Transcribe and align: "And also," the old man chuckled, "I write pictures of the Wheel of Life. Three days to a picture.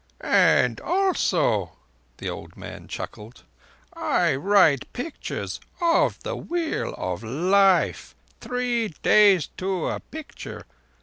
"And 0.21 0.79
also," 0.81 1.73
the 2.17 2.27
old 2.27 2.57
man 2.57 2.87
chuckled, 2.87 3.43
"I 3.93 4.33
write 4.33 4.91
pictures 4.93 5.59
of 5.79 6.17
the 6.23 6.35
Wheel 6.35 6.95
of 6.97 7.21
Life. 7.23 8.15
Three 8.39 8.87
days 9.03 9.49
to 9.57 9.89
a 9.89 9.99
picture. 9.99 10.65